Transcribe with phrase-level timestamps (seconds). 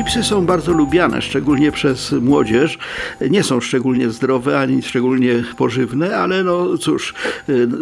[0.00, 2.78] Chipsy są bardzo lubiane, szczególnie przez młodzież.
[3.30, 7.14] Nie są szczególnie zdrowe ani szczególnie pożywne, ale no cóż,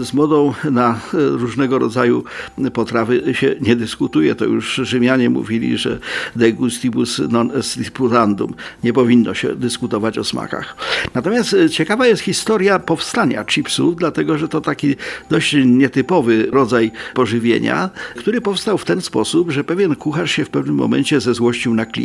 [0.00, 2.24] z modą na różnego rodzaju
[2.72, 4.34] potrawy się nie dyskutuje.
[4.34, 5.98] To już Rzymianie mówili, że
[6.36, 8.54] de gustibus non disputandum.
[8.84, 10.76] Nie powinno się dyskutować o smakach.
[11.14, 14.96] Natomiast ciekawa jest historia powstania chipsów, dlatego że to taki
[15.28, 20.74] dość nietypowy rodzaj pożywienia, który powstał w ten sposób, że pewien kucharz się w pewnym
[20.74, 21.99] momencie zezłościł na klienta.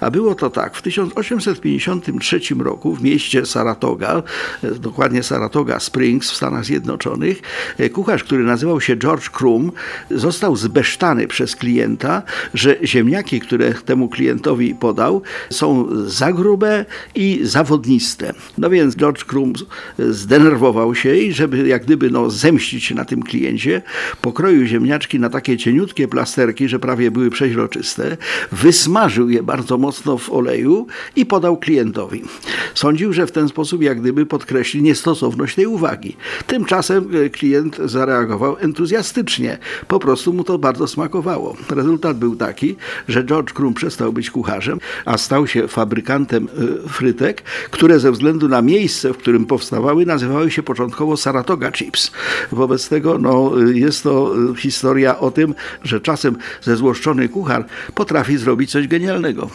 [0.00, 4.22] A było to tak, w 1853 roku w mieście Saratoga,
[4.64, 7.42] e, dokładnie Saratoga Springs w Stanach Zjednoczonych,
[7.78, 9.72] e, kucharz, który nazywał się George Krum,
[10.10, 12.22] został zbesztany przez klienta,
[12.54, 16.84] że ziemniaki, które temu klientowi podał, są za grube
[17.14, 18.34] i zawodniste.
[18.58, 19.52] No więc George Krum
[19.98, 23.82] zdenerwował się i żeby jak gdyby no, zemścić się na tym kliencie,
[24.20, 28.16] pokroił ziemniaczki na takie cieniutkie plasterki, że prawie były przeźroczyste,
[28.52, 32.22] wysmażył smażył je bardzo mocno w oleju i podał klientowi.
[32.74, 36.16] Sądził, że w ten sposób jak gdyby podkreśli niestosowność tej uwagi.
[36.46, 39.58] Tymczasem e, klient zareagował entuzjastycznie.
[39.88, 41.56] Po prostu mu to bardzo smakowało.
[41.70, 42.76] Rezultat był taki,
[43.08, 46.48] że George Krum przestał być kucharzem, a stał się fabrykantem
[46.84, 52.10] e, frytek, które ze względu na miejsce, w którym powstawały, nazywały się początkowo Saratoga Chips.
[52.52, 58.70] Wobec tego no, e, jest to historia o tym, że czasem zezłoszczony kuchar potrafi zrobić
[58.78, 59.50] coś genialnego.